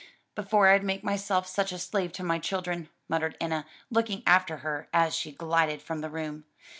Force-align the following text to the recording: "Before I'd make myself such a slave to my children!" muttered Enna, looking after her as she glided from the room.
"Before 0.33 0.67
I'd 0.67 0.83
make 0.83 1.03
myself 1.03 1.45
such 1.45 1.71
a 1.71 1.77
slave 1.77 2.11
to 2.13 2.23
my 2.23 2.39
children!" 2.39 2.89
muttered 3.07 3.37
Enna, 3.39 3.67
looking 3.91 4.23
after 4.25 4.57
her 4.65 4.87
as 4.91 5.15
she 5.15 5.31
glided 5.31 5.79
from 5.79 6.01
the 6.01 6.09
room. 6.09 6.45